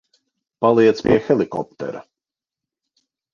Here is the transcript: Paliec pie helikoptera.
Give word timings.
Paliec 0.63 1.03
pie 1.07 1.19
helikoptera. 1.27 2.01